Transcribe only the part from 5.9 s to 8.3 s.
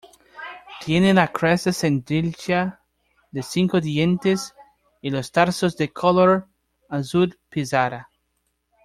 color azul pizarra.